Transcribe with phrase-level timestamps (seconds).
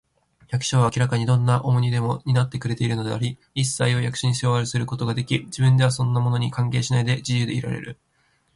[0.49, 7.97] 役所は明らかにどんな重荷でも担ってくれているのであり、いっさいを役所に背負わせることができ、自分ではそんなものに関係しないで、自由でいられる